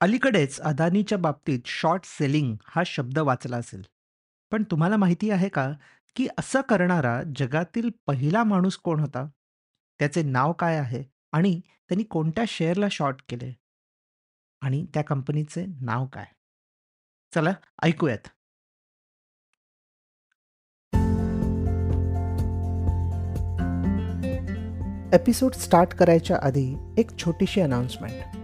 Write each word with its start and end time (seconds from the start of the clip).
अलीकडेच 0.00 0.60
अदानीच्या 0.60 1.18
बाबतीत 1.18 1.60
short 1.66 2.04
selling 2.04 2.56
हा 2.64 2.82
शब्द 2.86 3.18
वाचला 3.18 3.56
असेल. 3.56 3.82
पण 4.52 4.62
तुम्हाला 4.62 4.96
माहिती 4.96 5.30
आहे 5.30 5.48
का, 5.48 5.72
की 6.16 6.28
असं 6.38 6.60
करणारा 6.60 7.22
जगातील 7.36 7.90
पहिला 8.06 8.44
माणूस 8.44 8.76
कोण 8.76 9.00
होता? 9.00 9.26
त्याचे 9.98 10.22
नाव 10.22 10.52
काय 10.52 10.78
आहे? 10.78 11.04
आणि 11.32 11.60
त्यांनी 11.88 12.04
कोणत्या 12.04 12.44
शेअरला 12.48 12.86
शॉर्ट 12.90 13.16
केले? 13.28 13.52
आणि 14.60 14.86
त्या 14.94 15.04
कंपनीचे 15.04 15.66
नाव 15.80 16.06
काय? 16.06 16.26
चला 17.34 17.52
ऐकूयात. 17.82 18.28
एपिसोड 25.14 25.52
स्टार्ट 25.52 25.94
करायच्या 25.94 26.38
आधी 26.42 26.76
एक 26.98 27.18
छोटीशी 27.18 27.60
अनाउन्समेंट 27.60 28.43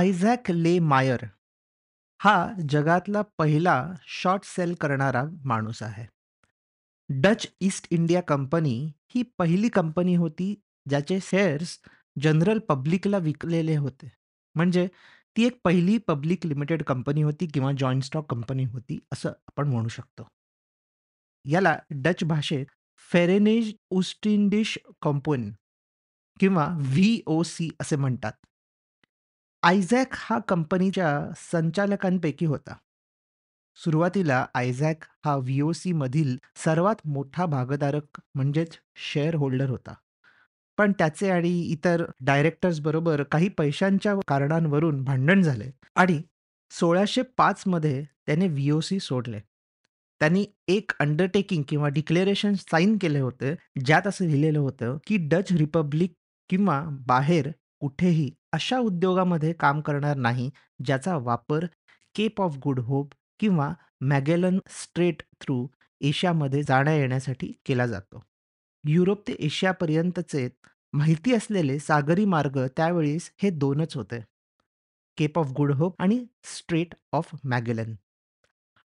Isaac 0.00 0.50
Le 0.50 0.78
Maire 0.78 1.24
हा 2.20 2.52
जगातला 2.68 3.22
पहिला 3.38 3.92
शॉर्ट 4.06 4.44
सेल 4.44 4.74
करणारा 4.74 5.24
माणूस 5.44 5.82
आहे. 5.82 6.06
डच 7.08 7.46
ईस्ट 7.60 7.86
इंडिया 7.90 8.20
कंपनी 8.20 8.92
ही 9.14 9.22
पहिली 9.38 9.68
कंपनी 9.68 10.14
होती 10.14 10.54
ज्याचे 10.88 11.18
शेअर्स 11.22 11.78
जनरल 12.22 12.58
पब्लिकला 12.58 13.18
विकलेले 13.18 13.76
होते. 13.76 14.08
म्हणजे 14.54 14.88
ती 15.36 15.44
एक 15.44 15.60
पहिली 15.64 15.98
पब्लिक 15.98 16.46
लिमिटेड 16.46 16.82
कंपनी 16.82 17.22
होती 17.22 17.46
किंवा 17.46 17.72
जॉइंट 17.78 18.02
स्टॉक 18.04 18.30
कंपनी 18.30 18.64
होती 18.64 18.98
असं 19.12 19.28
आपण 19.28 19.68
म्हणू 19.68 19.88
शकतो. 19.88 20.28
याला 21.44 21.78
डच 21.90 22.24
भाषेत 22.24 22.66
फेरेनेज 23.12 23.74
उस्टिंडिश 23.90 24.78
कॉम्पोन 25.02 25.52
किंवा 26.40 26.66
व्ही-ओ-सी 26.78 27.70
असे 27.80 27.96
म्हणतात. 27.96 28.32
आयझॅक 29.62 30.08
हा 30.12 30.38
कंपनीच्या 30.38 31.30
संचालकांपैकी 31.36 32.46
होता. 32.46 32.74
सुरुवातीला 33.76 34.46
आयझॅक 34.54 35.04
हा 35.24 35.36
व्ही-ओ-सी 35.36 35.92
मधील 35.92 36.36
सर्वात 36.56 36.94
मोठा 37.04 37.46
भागधारक 37.46 38.20
म्हणजेच 38.34 38.78
शेअर 38.96 39.34
होल्डर 39.34 39.70
होता. 39.70 39.94
पण 40.78 40.92
त्याचे 40.92 41.30
आणि 41.30 41.60
इतर 41.62 42.04
डायरेक्टर्स 42.20 42.80
बरोबर 42.80 43.22
काही 43.22 43.48
पैशांच्या 43.48 44.14
कारणांवरून 44.28 45.04
भांडण 45.04 45.42
झाले 45.42 45.70
आणि 45.94 46.22
1605 46.70 47.62
मध्ये 47.66 48.04
त्याने 48.26 48.48
व्ही-ओ-सी 48.48 49.00
सोडले. 49.00 49.40
त्यांनी 50.20 50.46
एक 50.68 50.90
अंडरटेकिंग 51.00 51.62
किंवा 51.68 51.88
डिक्लेरेशन 51.88 52.54
साइन 52.54 52.98
केले 53.00 53.20
होते, 53.20 53.54
ज्यात 53.84 54.06
असं 54.06 54.24
लिहिलेलं 54.24 54.58
होतं, 54.58 54.98
की 55.06 55.16
डच 55.16 55.52
रिपब्लिक 55.52 56.12
किंवा 56.50 56.84
बाहेर 57.06 57.50
कुठेही 57.80 58.30
अशा 58.52 58.78
उद्योगामध्ये 58.78 59.52
काम 59.52 59.80
करणार 59.80 60.16
नाही, 60.16 60.50
ज्याचा 60.84 61.16
वापर 61.16 61.66
केप 62.14 62.40
ऑफ 62.40 62.56
गुड 62.64 62.80
होप 62.80 63.12
किंवा 63.40 63.72
मॅगेलन 64.00 64.58
स्ट्रेट 64.68 65.22
थ्रू 65.40 65.66
एशियामध्ये 66.00 66.62
जाण्या-येण्यासाठी 66.62 67.52
केला 67.66 67.86
जातो. 67.86 68.22
युरोप 68.84 69.28
ते 69.28 69.32
एशियापर्यंतचे 69.32 70.48
माहिती 70.92 71.34
असलेले 71.34 71.78
सागरी 71.78 72.24
मार्ग 72.24 72.66
त्यावेळेस 72.66 73.32
हे 73.42 73.50
दोनच 73.50 73.96
होते. 73.96 74.20
केप 75.16 75.38
ऑफ 75.38 75.50
गुड 75.50 75.72
होप 75.72 76.02
आणि 76.02 76.24
स्ट्रेट 76.44 76.94
ऑफ 77.12 77.30
मॅगेलन. 77.44 77.94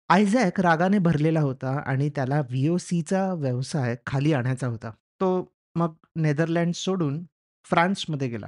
आयझॅक 0.10 0.60
रागाने 0.60 1.00
भरलेला 1.00 1.42
होता 1.42 1.84
आणि 1.86 2.10
त्याला 2.10 2.40
व्ही-ओ-सीचा 2.42 3.34
व्यवसाय 3.34 3.96
खाली 4.06 4.34
आणायचा 4.34 4.68
होता. 4.68 4.92
तो 5.22 5.54
मग 5.76 5.94
नेदरलँड्स 6.16 6.80
सोडून 6.80 7.24
फ्रान्समध्ये 7.64 8.28
गेला. 8.28 8.48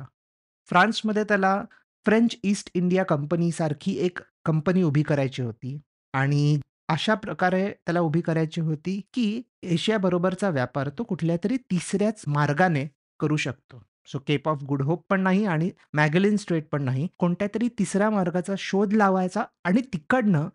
फ्रान्समध्ये 0.69 1.23
त्याला 1.23 1.61
फ्रेंच 2.05 2.35
ईस्ट 2.43 2.69
इंडिया 2.73 3.03
कंपनीसारखी 3.03 3.95
एक 4.05 4.19
कंपनी 4.45 4.83
उभी 4.83 5.03
करायची 5.03 5.41
होती 5.41 5.79
आणि 6.13 6.59
अशा 6.89 7.13
प्रकारे 7.15 7.67
त्याला 7.69 7.99
उभी 7.99 8.21
करायची 8.21 8.61
होती, 8.61 8.99
की 9.13 9.41
एशियाबरोबरचा 9.63 10.49
व्यापार 10.49 10.89
तो 10.97 11.03
कुठल्या 11.03 11.37
तरी 11.43 11.57
तिसऱ्याच 11.71 12.23
मार्गाने 12.27 12.85
करू 13.19 13.37
शकतो. 13.37 13.81
So 14.07 14.19
Cape 14.27 14.47
of 14.49 14.63
Good 14.63 14.81
Hope 14.81 15.03
पण 15.09 15.21
नाही 15.21 15.45
आणि 15.45 15.69
मॅगलिन 15.93 16.35
स्ट्रेट 16.37 16.67
पण 16.71 16.83
नाही. 16.83 17.07
कोणत्यातरी 17.17 17.69
तिसऱ्या 17.79 18.09
मार्गाचा 18.09 18.53
शोध 18.57 18.93
लावायचा 18.93 19.43
आणि 19.63 19.81
तिकडनं 19.93 20.47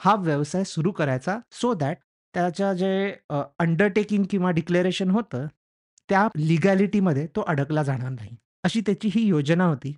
हा 0.00 0.14
व्यवसाय 0.14 0.64
सुरू 0.64 0.90
करायचा 0.92 1.38
सो 1.52 1.72
दॅट 1.74 1.96
त्याच्या 2.34 2.72
जे 2.74 3.12
अंडरटेकिंग 3.30 4.24
किंवा 4.30 4.50
डिक्लेरेशन 4.50 5.10
होतं, 5.10 5.46
त्या 6.08 6.26
लिगॅलिटीमध्ये 6.36 7.26
तो 7.36 7.40
अडकला 7.48 7.82
जाणार 7.82 8.10
नाही. 8.10 8.36
अशी 8.64 8.80
त्याची 8.80 9.08
ही 9.14 9.26
योजना 9.26 9.64
होती. 9.64 9.96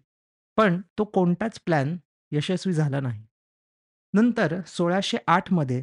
पण 0.56 0.81
तो 0.99 1.04
कोणताच 1.04 1.60
प्लॅन 1.65 1.97
यशस्वी 2.32 2.72
झाला 2.72 3.00
नाही. 3.00 3.27
नंतर 4.15 4.60
सोळाशे 4.66 5.16
आठमध्ये 5.27 5.82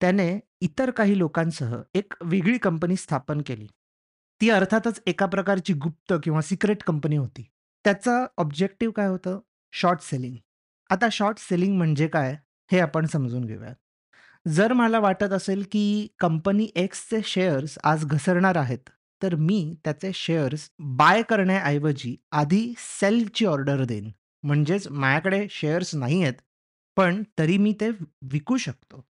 त्याने 0.00 0.40
इतर 0.60 0.90
काही 0.90 1.18
लोकांसह 1.18 1.82
एक 1.94 2.12
वेगळी 2.22 2.58
कंपनी 2.58 2.96
स्थापन 2.96 3.42
केली. 3.46 3.66
ती 4.40 4.50
अर्थातच 4.50 5.02
एका 5.06 5.26
प्रकारची 5.26 5.72
गुप्त 5.72 6.12
किंवा 6.22 6.40
सिक्रेट 6.40 6.82
कंपनी 6.82 7.16
होती. 7.16 7.46
त्याचं 7.84 8.26
ऑब्जेक्टिव्ह 8.36 8.94
काय 8.94 9.06
होतं? 9.06 9.40
Short 9.72 10.00
selling. 10.00 10.36
आता 10.90 11.08
शॉर्ट 11.12 11.38
सेलिंग 11.38 11.76
म्हणजे 11.76 12.08
काय? 12.08 12.36
हे 12.72 12.80
आपण 12.80 13.06
समजून 13.06 13.44
घेऊयात. 13.44 13.74
जर 14.48 14.72
मला 14.72 14.98
वाटत 14.98 15.32
असेल, 15.32 15.64
की 15.72 16.08
कंपनी 16.18 16.68
एक्सचे 16.74 17.20
शेअर्स 17.24 17.78
आज 17.84 18.06
घसरणार 18.06 18.56
आहेत, 18.56 18.90
तर 19.22 19.34
मी 19.34 19.74
त्याचे 19.84 20.10
शेअर्स 20.14 20.70
बाय 20.78 21.22
करण्याऐवजी 21.22 22.16
आधी 22.32 22.74
सेलची 22.78 23.44
ऑर्डर 23.44 23.84
देईन. 23.84 24.10
म्हणजेच 24.42 24.88
माझ्याकडे 24.88 25.46
शेअर्स 25.50 25.94
नाही 25.94 26.22
आहेत, 26.22 26.34
पण 26.96 27.22
तरी 27.38 27.58
मी 27.58 27.72
ते 27.80 27.88
विकू 28.22 28.56
शकतो. 28.56 29.04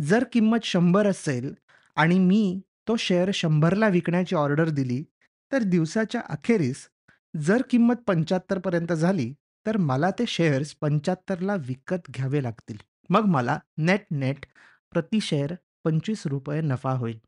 जर 0.00 0.24
किंमत 0.32 0.58
शंभर 0.64 1.06
असेल 1.06 1.54
आणि 1.96 2.18
मी 2.18 2.60
तो 2.88 2.96
शेअर 2.96 3.30
100ला 3.30 3.88
विकण्याची 3.88 4.34
ऑर्डर 4.34 4.68
दिली, 4.68 5.04
तर 5.52 5.62
दिवसाच्या 5.62 6.20
अखेरीस 6.28 6.88
जर 7.36 7.62
किंमत 7.70 7.94
पंच्याहत्तरपर्यंत 7.94 8.92
झाली, 8.92 9.34
तर 9.66 9.76
मला 9.76 10.10
ते 10.10 10.24
शेअर्स 10.28 10.76
75ला 10.80 11.54
विकत 11.54 12.10
घ्यावे 12.10 12.42
लागतील. 12.42 12.76
मग 13.10 13.24
मला 13.24 13.58
नेट-नेट 13.78 14.46
प्रति 14.90 15.20
शेअर 15.20 15.54
₹25 15.84 16.60
नफा 16.60 16.90
होईल. 16.90 17.18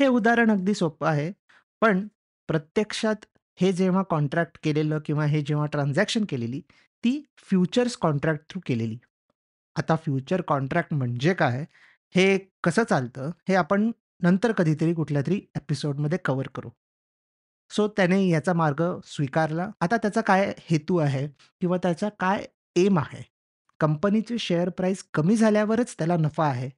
हे 0.00 0.06
उदाहरण 0.06 0.50
अगदी 0.50 0.74
सोपं 0.74 1.08
आहे. 1.08 1.32
पण 1.80 2.08
प्रत्यक्षात 2.48 3.16
हे 3.60 3.72
जेव्हा 3.72 4.02
कॉन्ट्रॅक्ट 4.02 4.58
केलेलं 4.62 4.98
किंवा 5.04 5.24
हे 5.24 5.42
जेव्हा 5.42 5.66
ट्रान्झॅक्शन 5.66 6.24
केलेली, 6.28 6.60
ती 7.04 7.24
फ्युचर्स 7.36 7.96
कॉन्ट्रॅक्ट 7.96 8.50
थ्रू 8.50 8.60
केलेली. 8.66 8.98
आता 9.76 9.96
फ्युचर 9.96 10.40
कॉन्ट्रॅक्ट 10.40 10.94
म्हणजे 10.94 11.34
काय? 11.34 11.64
हे 12.14 12.38
कसं 12.64 12.82
चालतं? 12.84 13.30
हे 13.48 13.54
आपण 13.54 13.90
नंतर 14.22 14.52
कधीतरी 14.52 14.94
कुठल्या 14.94 15.22
तरी 15.22 15.36
एपिसोडमध्ये 15.56 16.18
कव्हर 16.24 16.48
करू. 16.54 16.70
सो 17.70 17.88
त्याने 17.88 18.28
याचा 18.28 18.52
मार्ग 18.52 19.00
स्वीकारला. 19.04 19.70
आता 19.80 19.96
त्याचा 19.96 20.20
काय 20.20 20.54
हेतू 20.58 20.96
आहे 20.96 21.28
किंवा 21.60 21.76
त्याचा 21.76 22.08
काय 22.08 22.44
एम 22.76 22.98
आहे? 22.98 23.22
कंपनीचे 23.80 24.38
शेअर 24.38 24.68
प्राईस 24.68 25.04
कमी 25.14 25.36
झाल्यावरच 25.36 25.94
त्याला 25.94 26.16
नफा 26.16 26.46
आहे. 26.46 26.70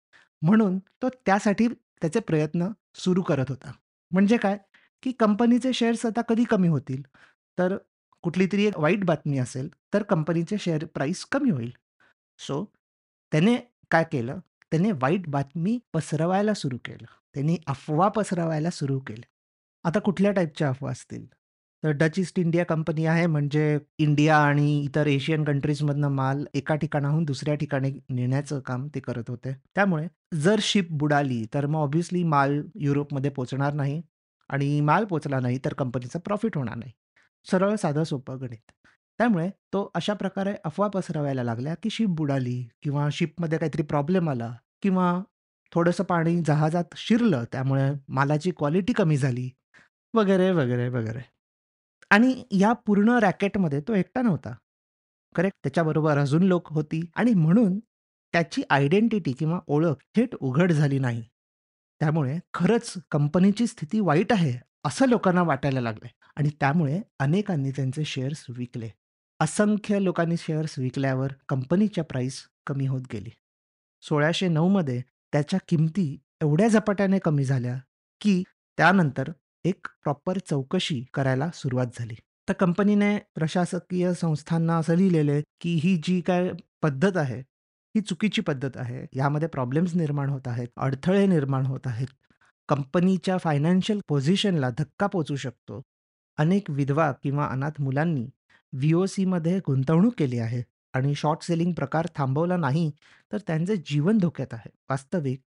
म्हणून 0.43 0.79
तो 0.79 1.09
त्यासाठी 1.09 1.69
त्याचे 2.01 2.21
प्रयत्न 2.21 2.69
सुरू 2.95 3.23
करत 3.23 3.45
होता. 3.49 3.73
म्हणजे 4.11 4.37
काय? 4.37 4.59
की 5.03 5.13
कंपनीचे 5.13 5.73
शेअर्स 5.73 6.07
आता 6.07 6.23
कधी 6.23 6.45
कमी 6.45 6.69
होतील? 6.69 7.03
तर 7.59 7.77
कुठलीतरी 8.23 8.67
एक 8.67 8.79
वाईट 8.79 9.05
बातमी 9.05 9.39
असेल, 9.39 9.69
तर 9.95 10.03
कंपनीचे 10.03 10.57
शेअर 10.59 10.85
प्राइस 10.85 11.25
कमी 11.25 11.51
होईल. 11.51 11.73
सो 12.39 12.73
त्याने 13.33 13.57
काय 13.91 14.05
केलं, 14.13 14.39
त्याने 14.71 14.93
वाईट 14.93 15.29
बातमी 15.29 15.79
पसरवायला 15.93 16.55
सुरू 16.55 16.79
केलं. 16.85 17.05
त्यांनी 17.35 17.59
अफवा 17.67 18.09
पसरवायला 18.09 18.71
सुरू 18.71 18.99
केल्या. 18.99 19.29
आता 19.89 19.99
कुठल्या 19.99 20.33
टाईपच्या 20.33 20.69
अफवा 20.69 20.91
असतील? 20.91 21.27
तर 21.85 21.91
डच 21.91 22.19
ईस्ट 22.19 22.39
इंडिया 22.39 22.65
कंपनी 22.65 23.05
आहे 23.07 23.27
म्हणजे 23.27 23.79
इंडिया 23.99 24.37
आणि 24.37 24.85
इतर 24.85 25.07
एशियन 25.07 25.45
कंट्रीजमधनं 25.45 26.09
माल 26.09 26.45
एका 26.55 26.75
ठिकाणाहून 26.75 27.25
दुसऱ्या 27.25 27.55
ठिकाणी 27.55 27.91
नेण्याचं 28.11 28.61
काम 28.61 28.89
ते 28.95 29.01
करत 29.01 29.29
होते. 29.29 29.53
त्यामुळे 29.75 30.07
जर 30.35 30.59
शिप 30.63 30.89
बुडाली 30.91 31.45
तर 31.55 31.67
मग 31.67 31.79
ऑब्व्हियसली 31.79 32.23
माल 32.25 32.63
युरोपमध्ये 32.75 33.31
पोचणार 33.31 33.73
नाही 33.73 34.03
आणि 34.49 34.81
माल 34.81 35.05
पोचला 35.05 35.41
नाही 35.41 35.59
तर 35.65 35.75
कंपनीचं 35.75 36.19
प्रॉफिट 36.19 36.57
होणार 36.57 36.77
नाही. 36.77 36.93
सरळ 37.51 37.75
साधं 37.75 38.05
सोपं 38.05 38.41
गणित. 38.41 38.73
त्यामुळे 39.19 39.49
तो 39.51 39.91
अशा 39.95 40.15
प्रकारे 40.15 40.55
अफवा 40.65 40.89
पसरवायला 40.89 41.43
लागल्या, 41.43 41.75
की 41.75 41.91
शिप 41.91 42.09
बुडाली 42.09 42.69
किंवा 42.83 43.09
शिपमध्ये 43.13 43.59
काहीतरी 43.59 43.83
प्रॉब्लेम 43.83 44.31
आला 44.31 44.53
किंवा 44.83 45.21
थोडंसं 45.73 46.05
पाणी 46.05 46.41
जहाजात 46.47 46.85
शिरलं 46.97 47.45
त्यामुळे 47.53 47.91
मालाची 48.09 48.51
क्वालिटी 48.51 48.93
कमी 48.93 49.17
झाली 49.17 49.51
वगैरे, 50.15 50.51
वगैरे, 50.51 50.89
वगैरे. 50.89 51.38
आणि 52.11 52.45
या 52.51 52.73
पूर्ण 52.73 53.09
रॅकेटमध्ये 53.09 53.81
तो 53.81 53.95
एकटा 53.95 54.23
नव्हता. 54.23 54.55
करेक्ट? 55.35 55.57
त्याच्याबरोबर 55.63 56.19
अजून 56.19 56.43
लोक 56.43 56.73
होती 56.73 57.11
आणि 57.15 57.35
म्हणून 57.35 57.79
त्याची 58.33 58.63
आयडेंटिटी 58.71 59.33
किंवा 59.33 59.61
ओळख 59.67 59.95
थेट 60.17 60.35
उघड 60.41 60.73
झाली 60.73 60.99
नाही. 60.99 61.25
त्यामुळे 62.01 62.39
खरंच 62.55 62.95
कंपनीची 63.11 63.67
स्थिती 63.67 64.01
वाईट 64.01 64.33
आहे, 64.33 64.59
असं 64.85 65.09
लोकांना 65.09 65.43
वाटायला 65.43 65.81
लागलंय 65.81 66.11
आणि 66.37 66.51
त्यामुळे 66.61 67.01
अनेकांनी 67.19 67.71
त्यांचे 67.71 68.05
शेअर्स 68.05 68.47
विकले. 68.49 68.89
असंख्य 69.41 70.05
लोकांनी 70.05 70.37
शेअर्स 70.37 70.79
विकल्यावर 70.79 71.33
कंपनीच्या 71.49 72.05
प्राईस 72.05 72.49
कमी 72.67 72.87
होत 72.87 73.01
गेली. 73.13 73.31
1609 74.01 74.69
मध्ये 74.69 75.01
त्याच्या 75.33 75.61
किमती 75.69 76.21
एवढ्या 76.41 76.69
झपाट्याने 76.69 77.19
कमी 77.19 77.45
झाल्या, 77.45 77.79
की 78.21 78.43
त्यानंतर 78.77 79.29
एक 79.65 79.87
प्रॉपर 80.03 80.39
चौकशी 80.39 81.05
करायला 81.15 81.51
सुरुवात 81.55 81.87
झाली. 81.99 82.15
तर 82.49 82.53
कंपनीने 82.53 83.19
प्रशासकीय 83.19 84.15
संस्थांना 84.15 84.77
असं 84.77 84.95
लिहिलेलं 84.95 85.33
आहे, 85.33 85.43
की 85.61 85.75
ही 85.75 85.97
जी 85.97 86.21
काय 86.21 86.51
पद्धत 86.83 87.17
आहे, 87.17 87.41
ही 87.97 88.01
चुकीची 88.01 88.41
पद्धत 88.41 88.77
आहे. 88.77 89.19
यामध्ये 89.19 89.49
प्रॉब्लेम्स 89.49 89.95
निर्माण 89.95 90.31
होत 90.31 90.41
आहेत, 90.47 90.69
अडथळे 90.77 91.27
निर्माण 91.27 91.67
होत 91.67 91.81
आहेत. 91.85 92.07
कंपनीच्या 92.69 93.39
फायनान्शियल 93.39 94.01
पोझिशनला 94.09 94.71
धक्का 94.71 95.07
पोचू 95.07 95.37
शकतो. 95.37 95.83
अनेक 96.39 96.71
विधवा 96.71 97.13
किंवा 97.13 97.47
अनाथ 97.47 97.71
मुलांनी 97.79 98.31
व्ही-ओ-सीमध्ये 98.73 99.59
गुंतवणूक 99.59 100.15
केली 100.19 100.39
आहे 100.39 100.63
आणि 100.93 101.15
शॉर्ट 101.15 101.43
सेलिंग 101.43 101.73
प्रकार 101.73 102.07
थांबवला 102.17 102.57
नाही, 102.57 102.91
तर 103.33 103.39
त्यांचे 103.39 103.77
जीवन 103.77 104.19
धोक्यात 104.19 104.55
आहे. 104.55 104.71
वास्तविक 104.91 105.41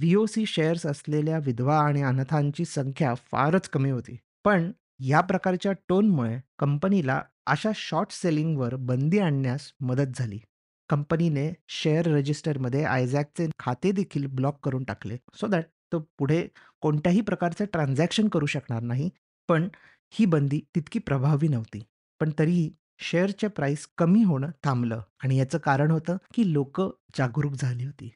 व्ही-ओ-सी 0.00 0.46
शेअर्स 0.46 0.86
असलेल्या 0.86 1.38
विधवा 1.38 1.80
आणि 1.80 2.02
अनाथांची 2.02 2.64
संख्या 2.64 3.14
फारच 3.14 3.68
कमी 3.68 3.90
होती. 3.90 4.16
पण 4.44 4.72
या 5.00 5.20
प्रकारच्या 5.20 5.72
टोनमुळे 5.88 6.38
कंपनीला 6.58 7.22
अशा 7.46 7.70
शॉर्ट 7.74 8.08
सेलिंगवर 8.10 8.74
बंदी 8.74 9.18
आणण्यास 9.18 9.72
मदत 9.80 10.06
झाली. 10.14 10.40
कंपनीने 10.88 11.54
शेअर 11.68 12.06
रजिस्टरमध्ये 12.06 12.84
आयझॅकचे 12.84 13.48
खाते 13.58 13.92
देखील 13.92 14.26
ब्लॉक 14.26 14.58
करून 14.62 14.84
टाकले, 14.84 15.16
सो 15.34 15.46
दॅट 15.46 15.64
तो 15.92 15.98
पुढे 16.18 16.48
कोणत्याही 16.80 17.20
प्रकारचे 17.20 17.64
ट्रान्झॅक्शन 17.64 18.28
करू 18.28 18.46
शकणार 18.46 18.82
नाही. 18.82 19.10
पण 19.48 19.68
ही 20.10 20.26
बंदी 20.26 20.60
तितकी 20.74 20.98
प्रभावी 20.98 21.48
नव्हती. 21.48 21.82
पण 22.20 22.30
तरीही 22.38 22.72
शेअरचे 22.98 23.48
प्राईस 23.48 23.88
कमी 23.98 24.22
होणं 24.22 24.50
थांबलं 24.64 25.02
आणि 25.24 25.38
याचं 25.38 25.58
कारण 25.58 25.90
होतं, 25.90 26.16
की 26.34 26.52
लोक 26.52 26.80
जागरूक 27.18 27.52
झाली 27.52 27.84
होती. 27.84 28.10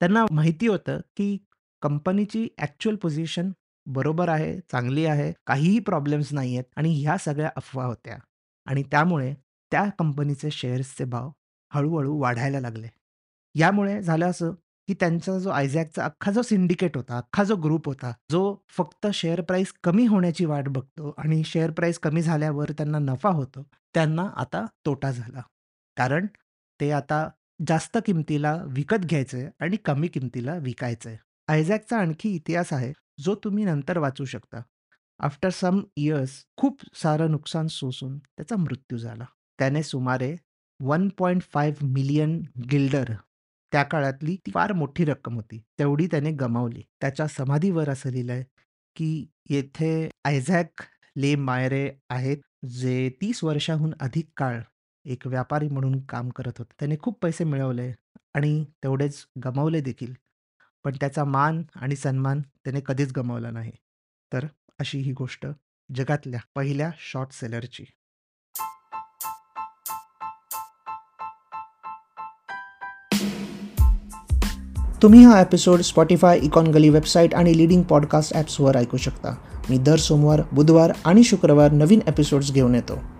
त्यांना 0.00 0.24
माहिती 0.32 0.66
होतं, 0.66 1.00
की 1.16 1.36
कंपनीची 1.82 2.48
ॲक्चुअल 2.58 2.96
पोझिशन 2.96 3.50
बरोबर 3.86 4.28
आहे, 4.28 4.58
चांगली 4.60 5.04
आहे, 5.06 5.32
काहीही 5.46 5.78
प्रॉब्लेम्स 5.78 6.32
नाही 6.32 6.54
आहेत 6.54 6.64
आणि 6.76 6.92
ह्या 7.02 7.16
सगळ्या 7.18 7.50
अफवा 7.56 7.84
होत्या 7.84 8.16
आणि 8.66 8.82
त्यामुळे 8.82 9.34
त्या 9.72 9.84
कंपनीचे 9.98 10.50
शेअर्सचे 10.50 11.04
भाव 11.04 11.30
हळू 11.72 12.18
वाढायला 12.18 12.60
लागले. 12.60 12.88
यामुळे 13.54 14.02
झालं 14.02 14.26
असं, 14.26 14.50
की 14.88 14.94
त्यांचा 14.94 15.38
जो 15.38 15.50
आयझॅकचा 15.50 16.04
अख्खा 16.04 16.32
जो 16.32 16.42
सिंडिकेट 16.42 16.96
होता, 16.96 17.16
अख्खा 17.18 17.44
जो 17.44 17.56
ग्रुप 17.56 17.86
होता, 17.88 18.12
जो 18.30 18.56
फक्त 18.68 19.06
शेअर 19.14 19.40
प्राईस 19.40 19.72
कमी 19.84 20.06
होण्याची 20.06 20.44
वाट 20.44 20.68
बघतो 20.68 21.14
आणि 21.18 21.42
शेअर 21.44 21.70
प्राईस 21.70 21.98
कमी 21.98 22.22
झाल्यावर 22.22 22.72
त्यांना 22.72 22.98
नफा 22.98 23.30
होतो, 23.30 23.62
त्यांना 23.94 24.28
आता 24.36 24.64
तोटा 24.86 25.10
झाला. 25.10 25.42
कारण 25.96 26.26
ते 26.80 26.90
आता 26.90 27.28
जास्त 27.66 27.98
किमतीला 28.06 28.54
विकत 28.66 29.04
घ्यायचंय 29.04 29.50
आणि 29.60 29.76
कमी 29.76 30.08
किमतीला 30.08 30.54
विकायचंय. 30.54 31.16
आयझॅकचा 31.48 31.98
आणखी 31.98 32.28
इतिहास 32.28 32.72
आहे, 32.72 32.92
जो 33.20 33.34
तुम्ही 33.34 33.64
नंतर 33.64 33.98
वाचू 33.98 34.24
शकता. 34.24 34.62
आफ्टर 35.18 35.48
सम 35.50 35.80
इयर्स 35.96 36.44
खूप 36.56 36.80
सारं 36.94 37.30
नुकसान 37.30 37.66
सोसून 37.66 38.18
त्याचा 38.18 38.56
मृत्यू 38.56 38.98
झाला. 38.98 39.24
त्याने 39.58 39.82
सुमारे 39.82 40.36
1.5 40.80 41.82
मिलियन 41.82 42.42
गिल्डर 42.72 43.04
त्या 43.72 43.82
काळातली 43.82 44.36
ती 44.36 44.50
फार 44.50 44.72
मोठी 44.72 45.04
रक्कम 45.04 45.34
होती. 45.34 45.62
तेवढी 45.78 46.06
त्याने 46.06 46.30
गमावली. 46.30 46.82
त्याच्या 47.00 47.26
समाधीवर 47.26 47.90
असं 47.90 48.10
लिहिलं 48.10 48.32
आहे 48.32 48.44
की 48.96 49.26
येथे 49.50 50.10
आयझॅक 50.24 50.82
ले 51.16 51.34
मायरे 51.34 51.90
आहेत, 52.08 52.38
जे 52.66 53.10
तीस 53.22 53.44
वर्षाहून 53.44 53.94
अधिक 54.00 54.26
काळ 54.36 54.60
एक 55.04 55.26
व्यापारी 55.26 55.68
म्हणून 55.68 56.00
काम 56.00 56.28
करत 56.28 56.52
होते. 56.58 56.74
त्याने 56.78 56.96
खूप 57.02 57.18
पैसे 57.22 57.44
मिळवले 57.44 57.92
आणि 58.34 58.64
तेवढेच 58.64 59.26
गमावले 59.44 59.80
देखील. 59.80 60.14
पण 60.84 60.92
त्याचा 60.92 61.24
मान 61.24 61.62
आणि 61.76 61.96
सन्मान 61.96 62.40
त्याने 62.40 62.80
कधीच 62.86 63.12
गमावला 63.12 63.50
नाही. 63.50 63.72
तर 64.32 64.46
अशी 64.78 64.98
ही 64.98 65.12
गोष्ट 65.12 65.46
जगातल्या 65.94 66.40
पहिल्या 66.54 66.90
शॉर्ट 66.98 67.32
सेलरची. 67.32 67.84
तुम्ही 75.02 75.24
हा 75.24 75.40
episode 75.40 75.80
Spotify, 75.80 76.38
Econ 76.38 76.66
Gali 76.66 76.88
website 76.88 77.34
आणि 77.34 77.56
लीडिंग 77.56 77.82
पॉडकास्ट 77.82 78.34
ॲप्सवर 78.34 78.76
ऐकू 78.76 78.96
शकता. 78.96 79.30
मी 79.70 79.78
दर 79.78 79.96
सोमवार, 79.96 80.42
बुधवार 80.52 80.92
आणि 81.04 81.22
शुक्रवार 81.22 81.72
नवीन 81.72 82.00
एपिसोड्स 82.06 82.52
घेऊन 82.52 82.74
येतो. 82.74 83.19